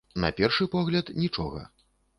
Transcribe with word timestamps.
На 0.23 0.31
першы 0.39 0.67
погляд, 0.77 1.13
нічога. 1.21 1.61